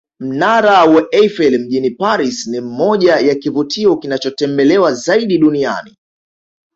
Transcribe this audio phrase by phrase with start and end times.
[0.19, 5.97] Mnara wa Eifel mjini Paris ni mmoja ya kivutio kinachotembelewa zaidi duniani